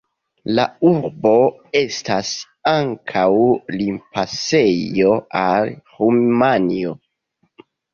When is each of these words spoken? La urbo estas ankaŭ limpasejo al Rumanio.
La 0.59 0.63
urbo 0.91 1.33
estas 1.81 2.33
ankaŭ 2.73 3.29
limpasejo 3.79 5.15
al 5.47 5.75
Rumanio. 5.81 7.01